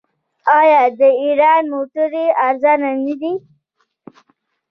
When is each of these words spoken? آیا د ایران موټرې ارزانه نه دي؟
آیا 0.59 0.81
د 0.99 1.01
ایران 1.23 1.63
موټرې 1.73 2.25
ارزانه 2.47 2.89
نه 3.05 3.13
دي؟ 3.21 3.33